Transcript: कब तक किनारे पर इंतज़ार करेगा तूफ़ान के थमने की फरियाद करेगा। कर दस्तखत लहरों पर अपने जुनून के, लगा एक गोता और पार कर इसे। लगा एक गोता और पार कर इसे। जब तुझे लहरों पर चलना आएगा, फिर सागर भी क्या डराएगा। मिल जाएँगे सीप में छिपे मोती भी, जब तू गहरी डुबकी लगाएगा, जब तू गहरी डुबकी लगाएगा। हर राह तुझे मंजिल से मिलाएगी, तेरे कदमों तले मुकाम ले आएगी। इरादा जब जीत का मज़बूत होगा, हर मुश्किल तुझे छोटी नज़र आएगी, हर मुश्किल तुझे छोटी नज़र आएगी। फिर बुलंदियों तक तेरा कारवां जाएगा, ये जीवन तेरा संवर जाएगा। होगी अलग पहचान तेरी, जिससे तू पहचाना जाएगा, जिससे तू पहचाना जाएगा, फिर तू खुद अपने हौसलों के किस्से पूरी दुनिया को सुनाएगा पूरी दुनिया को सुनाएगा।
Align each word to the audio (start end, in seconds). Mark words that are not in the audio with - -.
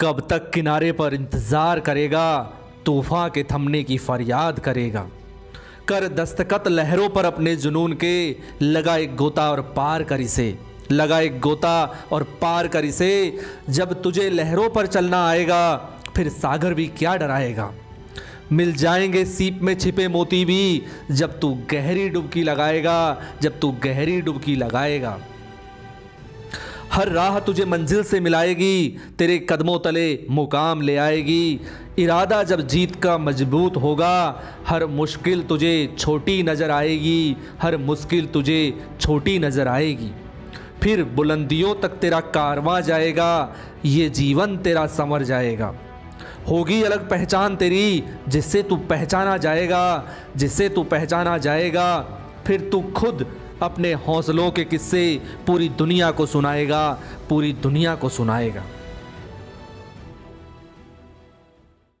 कब 0.00 0.26
तक 0.30 0.50
किनारे 0.50 0.92
पर 0.92 1.14
इंतज़ार 1.14 1.80
करेगा 1.80 2.42
तूफ़ान 2.86 3.30
के 3.30 3.42
थमने 3.42 3.82
की 3.82 3.98
फरियाद 3.98 4.60
करेगा। 4.60 5.08
कर 5.88 6.08
दस्तखत 6.08 6.68
लहरों 6.68 7.08
पर 7.08 7.24
अपने 7.24 7.56
जुनून 7.56 7.92
के, 7.92 8.36
लगा 8.62 8.96
एक 8.96 9.16
गोता 9.16 9.50
और 9.50 9.60
पार 9.60 10.02
कर 10.02 10.20
इसे। 10.20 10.58
लगा 10.92 11.20
एक 11.20 11.40
गोता 11.40 12.06
और 12.12 12.22
पार 12.22 12.68
कर 12.68 12.84
इसे। 12.84 13.38
जब 13.70 14.02
तुझे 14.02 14.30
लहरों 14.30 14.70
पर 14.70 14.86
चलना 14.86 15.28
आएगा, 15.28 15.76
फिर 16.16 16.28
सागर 16.28 16.74
भी 16.74 16.86
क्या 16.86 17.16
डराएगा। 17.16 17.72
मिल 18.52 18.72
जाएँगे 18.72 19.24
सीप 19.24 19.60
में 19.62 19.74
छिपे 19.74 20.08
मोती 20.08 20.44
भी, 20.44 20.82
जब 21.10 21.40
तू 21.40 21.58
गहरी 21.70 22.08
डुबकी 22.08 22.42
लगाएगा, 22.42 23.22
जब 23.42 23.60
तू 23.60 23.72
गहरी 23.72 24.20
डुबकी 24.20 24.56
लगाएगा। 24.56 25.18
हर 26.92 27.08
राह 27.08 27.38
तुझे 27.38 27.64
मंजिल 27.64 28.02
से 28.02 28.20
मिलाएगी, 28.20 28.98
तेरे 29.18 29.38
कदमों 29.50 29.78
तले 29.78 30.26
मुकाम 30.30 30.80
ले 30.82 30.96
आएगी। 30.96 31.60
इरादा 31.98 32.42
जब 32.42 32.66
जीत 32.66 32.96
का 33.02 33.18
मज़बूत 33.18 33.76
होगा, 33.76 34.42
हर 34.66 34.86
मुश्किल 34.86 35.42
तुझे 35.42 35.94
छोटी 35.98 36.42
नज़र 36.42 36.70
आएगी, 36.70 37.36
हर 37.62 37.76
मुश्किल 37.76 38.26
तुझे 38.26 38.86
छोटी 39.00 39.38
नज़र 39.38 39.68
आएगी। 39.68 40.10
फिर 40.82 41.02
बुलंदियों 41.04 41.74
तक 41.74 41.88
तेरा 41.88 42.20
कारवां 42.20 42.82
जाएगा, 42.82 43.54
ये 43.84 44.08
जीवन 44.10 44.56
तेरा 44.56 44.86
संवर 44.86 45.22
जाएगा। 45.22 45.74
होगी 46.48 46.82
अलग 46.82 47.08
पहचान 47.08 47.56
तेरी, 47.56 48.02
जिससे 48.28 48.62
तू 48.62 48.76
पहचाना 48.76 49.36
जाएगा, 49.36 50.08
जिससे 50.36 50.68
तू 50.68 50.82
पहचाना 50.84 51.38
जाएगा, 51.38 52.00
फिर 52.46 52.68
तू 52.72 52.80
खुद 52.96 53.26
अपने 53.62 53.92
हौसलों 53.92 54.50
के 54.50 54.64
किस्से 54.64 55.20
पूरी 55.46 55.68
दुनिया 55.68 56.10
को 56.10 56.26
सुनाएगा 56.26 56.98
पूरी 57.28 57.52
दुनिया 57.52 57.94
को 57.94 58.08
सुनाएगा। 58.08 58.62